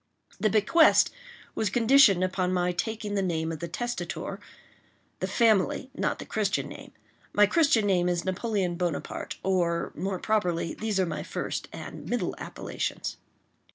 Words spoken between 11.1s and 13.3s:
first and middle appellations.